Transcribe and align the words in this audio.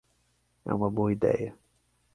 É 0.65 0.73
uma 0.73 0.89
boa 0.89 1.13
ideia! 1.13 1.55